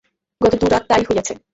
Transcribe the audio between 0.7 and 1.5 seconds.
রাত তা-ই হয়েছে।